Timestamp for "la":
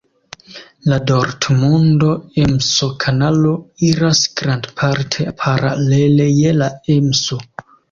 0.93-0.97, 6.61-6.73